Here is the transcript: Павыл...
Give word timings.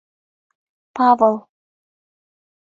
Павыл... 0.95 1.35